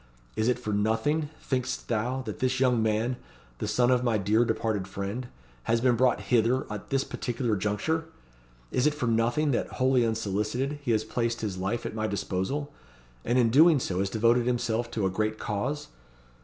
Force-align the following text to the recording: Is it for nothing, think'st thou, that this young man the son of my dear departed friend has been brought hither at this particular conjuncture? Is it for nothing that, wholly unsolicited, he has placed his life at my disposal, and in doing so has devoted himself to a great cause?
Is 0.35 0.47
it 0.47 0.57
for 0.57 0.73
nothing, 0.73 1.29
think'st 1.39 1.87
thou, 1.87 2.23
that 2.23 2.39
this 2.39 2.59
young 2.59 2.81
man 2.81 3.17
the 3.59 3.67
son 3.67 3.91
of 3.91 4.03
my 4.03 4.17
dear 4.17 4.43
departed 4.43 4.87
friend 4.87 5.27
has 5.65 5.79
been 5.79 5.95
brought 5.95 6.21
hither 6.21 6.65
at 6.73 6.89
this 6.89 7.03
particular 7.03 7.51
conjuncture? 7.51 8.05
Is 8.71 8.87
it 8.87 8.95
for 8.95 9.05
nothing 9.05 9.51
that, 9.51 9.73
wholly 9.73 10.03
unsolicited, 10.03 10.79
he 10.81 10.89
has 10.89 11.03
placed 11.03 11.41
his 11.41 11.59
life 11.59 11.85
at 11.85 11.93
my 11.93 12.07
disposal, 12.07 12.73
and 13.23 13.37
in 13.37 13.51
doing 13.51 13.79
so 13.79 13.99
has 13.99 14.09
devoted 14.09 14.47
himself 14.47 14.89
to 14.89 15.05
a 15.05 15.09
great 15.11 15.37
cause? 15.37 15.89